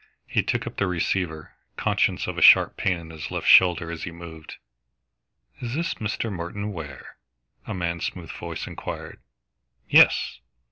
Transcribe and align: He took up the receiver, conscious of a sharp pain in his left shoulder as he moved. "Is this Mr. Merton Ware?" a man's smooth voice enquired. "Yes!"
He 0.25 0.41
took 0.41 0.65
up 0.65 0.77
the 0.77 0.87
receiver, 0.87 1.51
conscious 1.77 2.25
of 2.25 2.35
a 2.35 2.41
sharp 2.41 2.75
pain 2.75 2.97
in 2.97 3.11
his 3.11 3.29
left 3.29 3.45
shoulder 3.45 3.91
as 3.91 4.01
he 4.01 4.09
moved. 4.09 4.55
"Is 5.59 5.75
this 5.75 5.93
Mr. 5.93 6.31
Merton 6.31 6.73
Ware?" 6.73 7.17
a 7.67 7.75
man's 7.75 8.05
smooth 8.07 8.31
voice 8.31 8.65
enquired. 8.65 9.19
"Yes!" 9.87 10.39